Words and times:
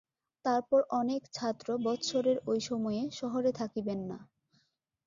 তারপর 0.45 0.79
অনেক 0.93 1.21
ছাত্র 1.33 1.67
বৎসরের 1.83 2.37
ঐ 2.45 2.59
সময়ে 2.69 3.01
শহরে 3.19 3.51
থাকিবেন 3.59 3.99
না। 4.09 4.17